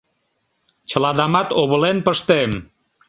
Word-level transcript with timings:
Чыладамат 0.89 1.49
овылен 1.61 1.97
пыштем!.. 2.05 2.51